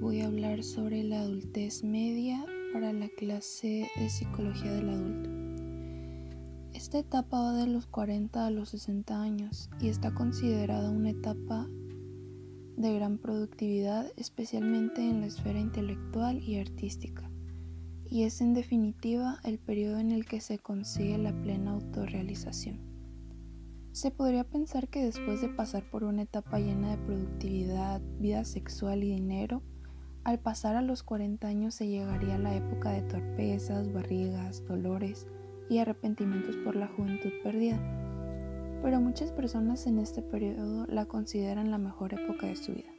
[0.00, 5.30] Voy a hablar sobre la adultez media para la clase de psicología del adulto.
[6.72, 11.66] Esta etapa va de los 40 a los 60 años y está considerada una etapa
[12.76, 17.28] de gran productividad, especialmente en la esfera intelectual y artística,
[18.08, 22.97] y es en definitiva el periodo en el que se consigue la plena autorrealización.
[23.98, 29.02] Se podría pensar que después de pasar por una etapa llena de productividad, vida sexual
[29.02, 29.60] y dinero,
[30.22, 35.26] al pasar a los 40 años se llegaría a la época de torpezas, barrigas, dolores
[35.68, 37.80] y arrepentimientos por la juventud perdida.
[38.84, 42.92] Pero muchas personas en este periodo la consideran la mejor época de su vida.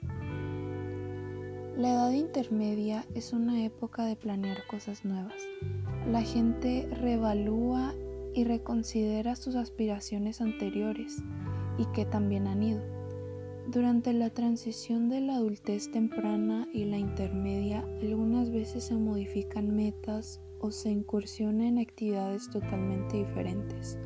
[1.77, 5.41] La edad intermedia es una época de planear cosas nuevas.
[6.11, 7.95] La gente reevalúa
[8.33, 11.23] y reconsidera sus aspiraciones anteriores
[11.77, 12.81] y que también han ido.
[13.71, 20.41] Durante la transición de la adultez temprana y la intermedia, algunas veces se modifican metas
[20.59, 23.97] o se incursiona en actividades totalmente diferentes.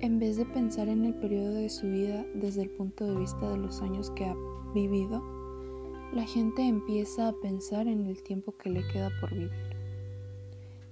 [0.00, 3.50] En vez de pensar en el periodo de su vida desde el punto de vista
[3.50, 4.36] de los años que ha
[4.74, 5.22] vivido,
[6.12, 9.50] la gente empieza a pensar en el tiempo que le queda por vivir.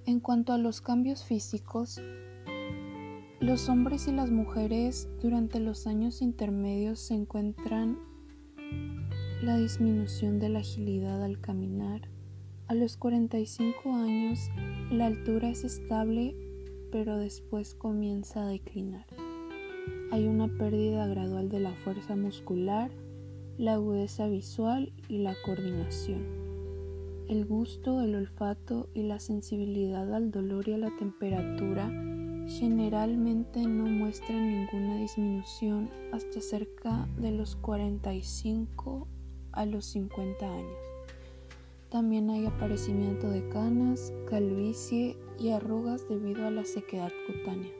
[0.05, 2.01] En cuanto a los cambios físicos,
[3.43, 7.99] los hombres y las mujeres durante los años intermedios se encuentran
[9.41, 12.09] la disminución de la agilidad al caminar.
[12.67, 14.39] A los 45 años
[14.89, 16.37] la altura es estable
[16.89, 19.07] pero después comienza a declinar.
[20.11, 22.91] Hay una pérdida gradual de la fuerza muscular,
[23.57, 26.23] la agudeza visual y la coordinación.
[27.27, 32.12] El gusto, el olfato y la sensibilidad al dolor y a la temperatura
[32.47, 39.07] generalmente no muestran ninguna disminución hasta cerca de los 45
[39.51, 40.77] a los 50 años.
[41.89, 47.71] También hay aparecimiento de canas, calvicie y arrugas debido a la sequedad cutánea.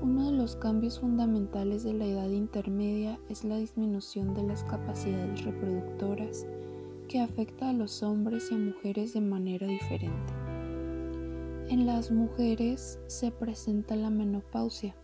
[0.00, 5.44] Uno de los cambios fundamentales de la edad intermedia es la disminución de las capacidades
[5.44, 6.46] reproductoras
[7.08, 10.47] que afecta a los hombres y a mujeres de manera diferente.
[11.68, 14.96] En las mujeres se presenta la menopausia.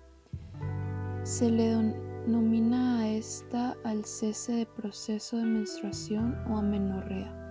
[1.22, 1.76] Se le
[2.24, 7.44] denomina a esta al cese de proceso de menstruación o amenorrea.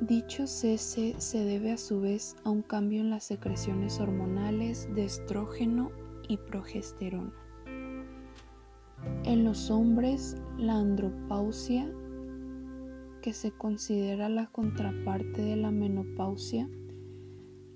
[0.00, 5.04] Dicho cese se debe a su vez a un cambio en las secreciones hormonales de
[5.04, 5.92] estrógeno
[6.28, 7.32] y progesterona.
[9.22, 11.88] En los hombres, la andropausia
[13.22, 16.68] que se considera la contraparte de la menopausia,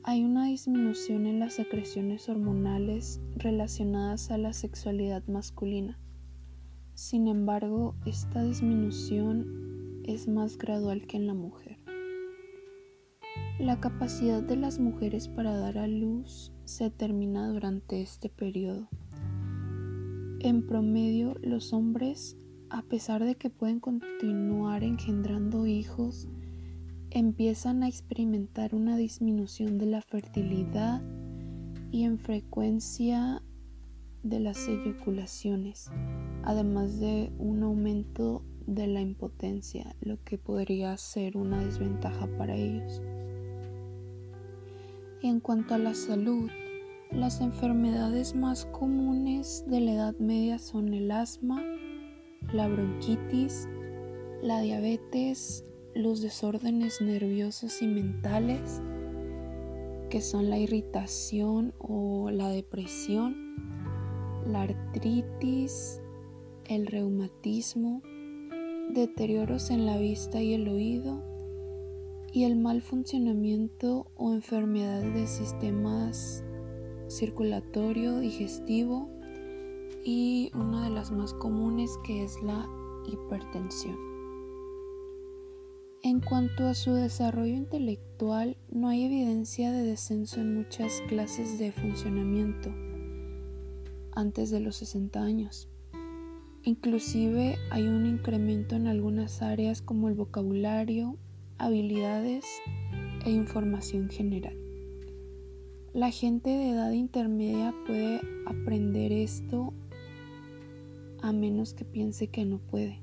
[0.08, 5.98] hay una disminución en las secreciones hormonales relacionadas a la sexualidad masculina.
[6.94, 11.76] Sin embargo, esta disminución es más gradual que en la mujer.
[13.58, 18.88] La capacidad de las mujeres para dar a luz se termina durante este periodo.
[20.40, 22.38] En promedio, los hombres
[22.70, 26.28] a pesar de que pueden continuar engendrando hijos,
[27.10, 31.02] empiezan a experimentar una disminución de la fertilidad
[31.90, 33.42] y en frecuencia
[34.22, 35.90] de las eyaculaciones,
[36.42, 43.00] además de un aumento de la impotencia, lo que podría ser una desventaja para ellos.
[45.22, 46.50] En cuanto a la salud,
[47.10, 51.62] las enfermedades más comunes de la Edad Media son el asma,
[52.52, 53.66] la bronquitis,
[54.42, 55.64] la diabetes,
[55.98, 58.80] los desórdenes nerviosos y mentales,
[60.10, 63.56] que son la irritación o la depresión,
[64.46, 66.00] la artritis,
[66.66, 68.00] el reumatismo,
[68.90, 71.20] deterioros en la vista y el oído,
[72.32, 76.44] y el mal funcionamiento o enfermedad de sistemas
[77.08, 79.10] circulatorio, digestivo,
[80.04, 82.68] y una de las más comunes que es la
[83.04, 84.07] hipertensión.
[86.04, 91.72] En cuanto a su desarrollo intelectual, no hay evidencia de descenso en muchas clases de
[91.72, 92.72] funcionamiento
[94.12, 95.68] antes de los 60 años.
[96.62, 101.16] Inclusive hay un incremento en algunas áreas como el vocabulario,
[101.58, 102.44] habilidades
[103.24, 104.56] e información general.
[105.92, 109.72] La gente de edad intermedia puede aprender esto
[111.22, 113.00] a menos que piense que no puede,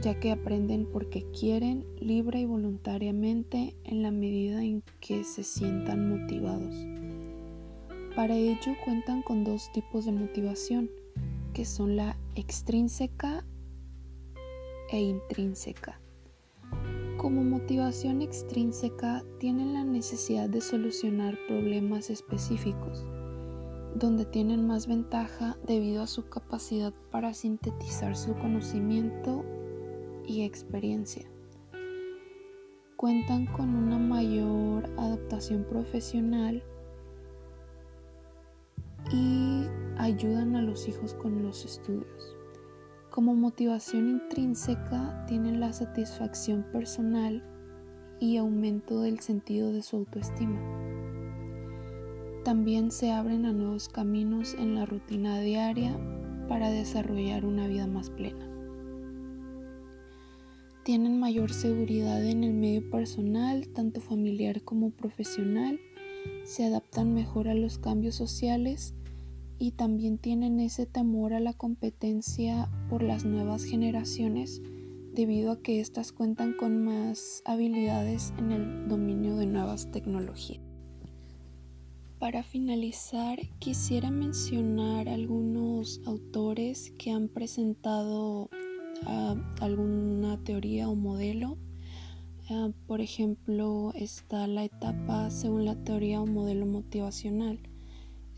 [0.00, 6.08] ya que aprenden porque quieren libre y voluntariamente en la medida en que se sientan
[6.08, 6.74] motivados.
[8.14, 10.90] Para ello cuentan con dos tipos de motivación,
[11.52, 13.44] que son la extrínseca
[14.90, 16.00] e intrínseca.
[17.16, 23.04] Como motivación extrínseca tienen la necesidad de solucionar problemas específicos,
[23.96, 29.44] donde tienen más ventaja debido a su capacidad para sintetizar su conocimiento
[30.28, 31.26] y experiencia.
[32.96, 36.62] Cuentan con una mayor adaptación profesional
[39.10, 39.64] y
[39.96, 42.36] ayudan a los hijos con los estudios.
[43.10, 47.42] Como motivación intrínseca tienen la satisfacción personal
[48.20, 50.60] y aumento del sentido de su autoestima.
[52.44, 55.98] También se abren a nuevos caminos en la rutina diaria
[56.48, 58.57] para desarrollar una vida más plena.
[60.88, 65.78] Tienen mayor seguridad en el medio personal, tanto familiar como profesional,
[66.44, 68.94] se adaptan mejor a los cambios sociales
[69.58, 74.62] y también tienen ese temor a la competencia por las nuevas generaciones
[75.12, 80.62] debido a que éstas cuentan con más habilidades en el dominio de nuevas tecnologías.
[82.18, 88.48] Para finalizar, quisiera mencionar algunos autores que han presentado
[89.06, 91.58] ah, alguna teoría o modelo.
[92.50, 97.60] Ah, por ejemplo, está la etapa según la teoría o modelo motivacional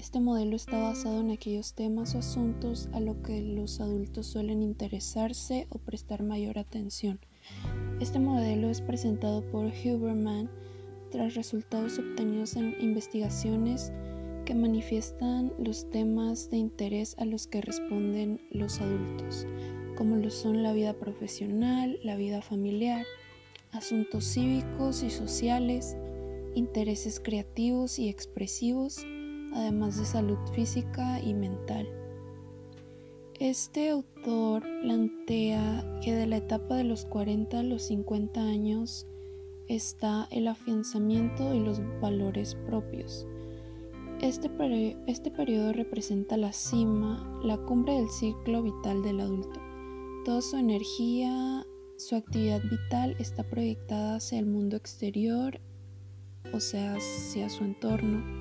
[0.01, 4.63] este modelo está basado en aquellos temas o asuntos a los que los adultos suelen
[4.63, 7.21] interesarse o prestar mayor atención.
[8.01, 10.49] Este modelo es presentado por Huberman
[11.11, 13.93] tras resultados obtenidos en investigaciones
[14.47, 19.47] que manifiestan los temas de interés a los que responden los adultos,
[20.01, 23.05] como lo son la vida profesional, la vida familiar,
[23.71, 25.95] asuntos cívicos y sociales,
[26.55, 29.05] intereses creativos y expresivos,
[29.53, 31.87] además de salud física y mental.
[33.41, 39.07] Este autor plantea que de la etapa de los 40 a los 50 años
[39.69, 43.27] está el afianzamiento y los valores propios.
[44.23, 44.49] Este,
[45.07, 49.61] este periodo representa la cima, la cumbre del ciclo vital del adulto.
[50.25, 51.65] Toda su energía,
[51.97, 55.61] su actividad vital está proyectada hacia el mundo exterior,
[56.53, 58.41] o sea, hacia su entorno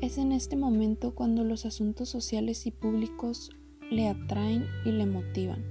[0.00, 3.50] es en este momento cuando los asuntos sociales y públicos
[3.90, 5.64] le atraen y le motivan,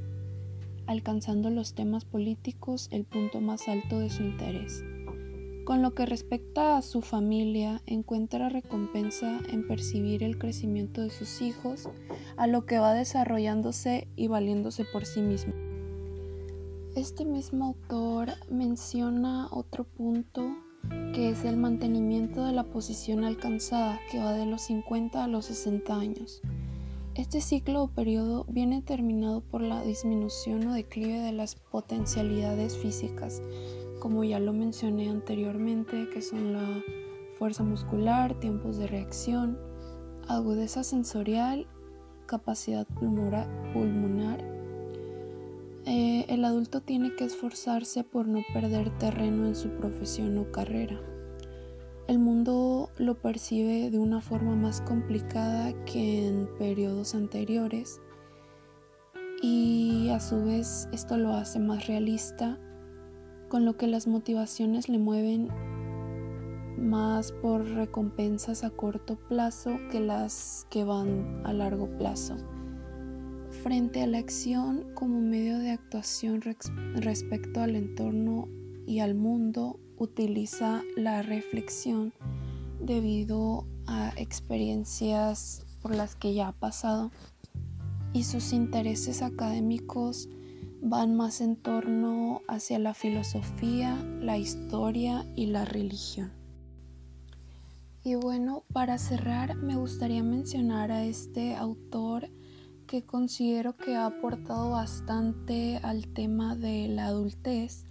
[0.88, 4.84] alcanzando los temas políticos el punto más alto de su interés.
[5.66, 11.42] Con lo que respecta a su familia, encuentra recompensa en percibir el crecimiento de sus
[11.42, 11.90] hijos,
[12.38, 15.54] a lo que va desarrollándose y valiéndose por sí mismo.
[16.96, 20.56] Este mismo autor menciona otro punto
[21.16, 25.46] que es el mantenimiento de la posición alcanzada, que va de los 50 a los
[25.46, 26.42] 60 años.
[27.16, 33.42] Este ciclo o periodo viene terminado por la disminución o declive de las potencialidades físicas,
[34.06, 36.84] como ya lo mencioné anteriormente, que son la
[37.40, 39.58] fuerza muscular, tiempos de reacción,
[40.28, 41.66] agudeza sensorial,
[42.28, 42.86] capacidad
[43.74, 44.46] pulmonar
[45.86, 51.02] eh, el adulto tiene que esforzarse por no perder terreno en su profesión o carrera.
[52.08, 58.00] El mundo lo percibe de una forma más complicada que en periodos anteriores
[59.42, 62.60] y a su vez esto lo hace más realista,
[63.56, 65.48] con lo que las motivaciones le mueven
[66.78, 72.36] más por recompensas a corto plazo que las que van a largo plazo.
[73.64, 76.42] Frente a la acción como medio de actuación
[76.96, 78.50] respecto al entorno
[78.86, 82.12] y al mundo, utiliza la reflexión
[82.82, 87.10] debido a experiencias por las que ya ha pasado
[88.12, 90.28] y sus intereses académicos
[90.88, 96.32] van más en torno hacia la filosofía, la historia y la religión.
[98.04, 102.30] Y bueno, para cerrar me gustaría mencionar a este autor
[102.86, 107.86] que considero que ha aportado bastante al tema de la adultez,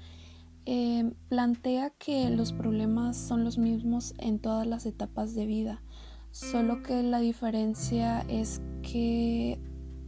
[0.64, 5.82] eh, plantea que los problemas son los mismos en todas las etapas de vida,
[6.30, 9.58] solo que la diferencia es que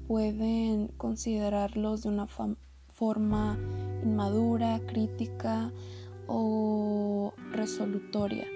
[0.07, 2.29] pueden considerarlos de una
[2.97, 3.59] forma
[4.03, 5.73] inmadura, crítica
[6.27, 8.47] o resolutoria.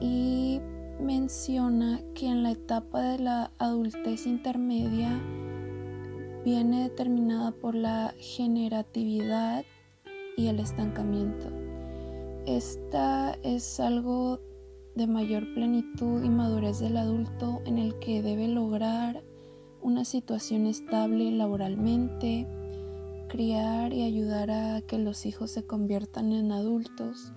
[0.00, 0.60] Y
[1.00, 5.20] menciona que en la etapa de la adultez intermedia
[6.44, 9.64] viene determinada por la generatividad
[10.36, 11.46] y el estancamiento.
[12.46, 14.40] Esta es algo
[14.94, 19.24] de mayor plenitud y madurez del adulto en el que debe lograr
[19.80, 22.46] una situación estable laboralmente,
[23.34, 27.32] criar y ayudar a que los hijos se conviertan en adultos,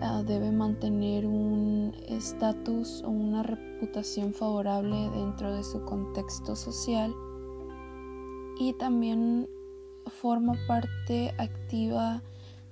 [0.00, 7.14] ah, debe mantener un estatus o una reputación favorable dentro de su contexto social
[8.58, 9.46] y también
[10.06, 12.22] forma parte activa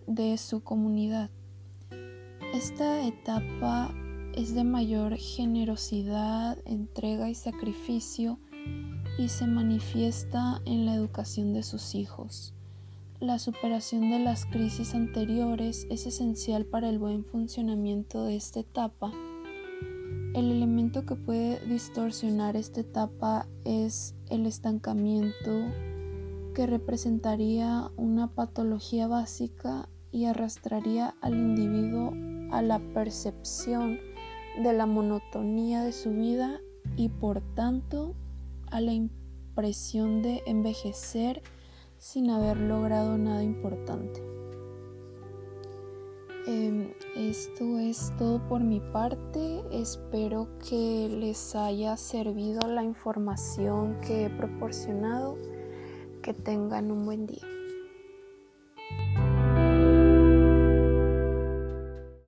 [0.06, 1.28] de su comunidad.
[2.54, 3.94] Esta etapa
[4.34, 8.38] es de mayor generosidad, entrega y sacrificio
[9.18, 12.52] y se manifiesta en la educación de sus hijos.
[13.18, 19.10] La superación de las crisis anteriores es esencial para el buen funcionamiento de esta etapa.
[20.34, 25.72] El elemento que puede distorsionar esta etapa es el estancamiento,
[26.54, 32.12] que representaría una patología básica y arrastraría al individuo
[32.50, 33.98] a la percepción
[34.62, 36.60] de la monotonía de su vida
[36.96, 38.14] y por tanto
[38.70, 41.42] a la impresión de envejecer
[41.98, 44.22] sin haber logrado nada importante.
[46.46, 49.62] Em, esto es todo por mi parte.
[49.72, 55.36] Espero que les haya servido la información que he proporcionado.
[56.22, 57.55] Que tengan un buen día.